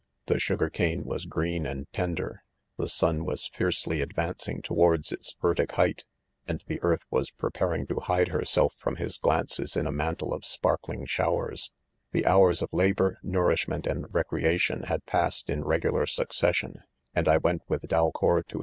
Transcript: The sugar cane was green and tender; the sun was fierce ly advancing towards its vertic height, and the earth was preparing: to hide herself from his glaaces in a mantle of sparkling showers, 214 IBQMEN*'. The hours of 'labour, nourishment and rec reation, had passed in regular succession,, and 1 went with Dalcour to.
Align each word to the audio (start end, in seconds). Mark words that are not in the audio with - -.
The 0.25 0.39
sugar 0.39 0.71
cane 0.71 1.03
was 1.03 1.27
green 1.27 1.67
and 1.67 1.85
tender; 1.93 2.41
the 2.75 2.89
sun 2.89 3.23
was 3.23 3.51
fierce 3.53 3.85
ly 3.85 3.97
advancing 3.97 4.63
towards 4.63 5.11
its 5.11 5.35
vertic 5.39 5.73
height, 5.73 6.05
and 6.47 6.63
the 6.65 6.81
earth 6.81 7.05
was 7.11 7.29
preparing: 7.29 7.85
to 7.85 7.99
hide 7.99 8.29
herself 8.29 8.73
from 8.79 8.95
his 8.95 9.19
glaaces 9.19 9.75
in 9.77 9.85
a 9.85 9.91
mantle 9.91 10.33
of 10.33 10.43
sparkling 10.43 11.05
showers, 11.05 11.69
214 12.13 12.13
IBQMEN*'. 12.13 12.13
The 12.23 12.31
hours 12.33 12.61
of 12.63 12.69
'labour, 12.73 13.19
nourishment 13.21 13.85
and 13.85 14.07
rec 14.11 14.31
reation, 14.31 14.85
had 14.85 15.05
passed 15.05 15.51
in 15.51 15.63
regular 15.63 16.07
succession,, 16.07 16.79
and 17.13 17.27
1 17.27 17.39
went 17.43 17.61
with 17.67 17.83
Dalcour 17.83 18.41
to. 18.47 18.59